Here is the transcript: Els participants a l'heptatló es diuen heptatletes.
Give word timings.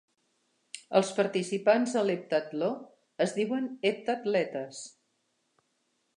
Els 0.99 1.11
participants 1.19 1.93
a 2.01 2.03
l'heptatló 2.07 2.71
es 3.27 3.37
diuen 3.37 3.69
heptatletes. 3.91 4.83